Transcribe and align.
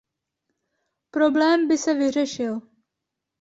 Problém 1.11 1.67
by 1.67 1.77
se 1.77 1.93
vyřešil. 1.93 2.61